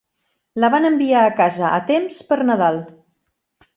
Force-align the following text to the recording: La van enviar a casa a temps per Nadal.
La 0.63 0.69
van 0.75 0.87
enviar 0.89 1.21
a 1.25 1.35
casa 1.41 1.67
a 1.73 1.83
temps 1.91 2.23
per 2.31 2.39
Nadal. 2.51 2.85